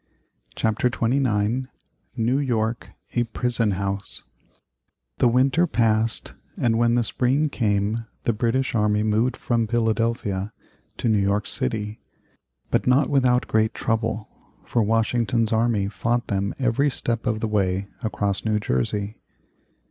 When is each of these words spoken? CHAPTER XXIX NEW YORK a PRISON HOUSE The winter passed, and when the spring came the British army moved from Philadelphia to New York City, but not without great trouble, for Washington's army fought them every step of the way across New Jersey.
CHAPTER 0.55 0.89
XXIX 0.89 1.67
NEW 2.17 2.39
YORK 2.39 2.89
a 3.13 3.25
PRISON 3.25 3.73
HOUSE 3.73 4.23
The 5.19 5.27
winter 5.27 5.67
passed, 5.67 6.33
and 6.57 6.79
when 6.79 6.95
the 6.95 7.03
spring 7.03 7.49
came 7.49 8.07
the 8.23 8.33
British 8.33 8.73
army 8.73 9.03
moved 9.03 9.37
from 9.37 9.67
Philadelphia 9.67 10.53
to 10.97 11.07
New 11.07 11.19
York 11.19 11.45
City, 11.45 11.99
but 12.71 12.87
not 12.87 13.11
without 13.11 13.47
great 13.47 13.75
trouble, 13.75 14.27
for 14.65 14.81
Washington's 14.81 15.53
army 15.53 15.87
fought 15.87 16.29
them 16.29 16.55
every 16.57 16.89
step 16.89 17.27
of 17.27 17.39
the 17.39 17.47
way 17.47 17.85
across 18.01 18.43
New 18.43 18.59
Jersey. 18.59 19.17